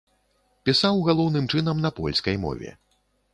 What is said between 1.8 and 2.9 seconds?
на польскай мове.